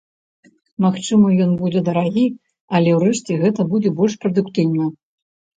Магчыма, 0.85 1.27
ён 1.45 1.51
будзе 1.59 1.83
дарагі, 1.89 2.23
але, 2.79 2.97
урэшце, 3.01 3.39
гэта 3.45 3.67
будзе 3.75 3.89
больш 4.01 4.13
прадуктыўна. 4.25 4.93